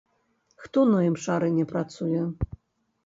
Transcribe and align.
Хто 0.63 0.79
на 0.93 1.03
імшарыне 1.09 1.67
працуе? 1.73 2.27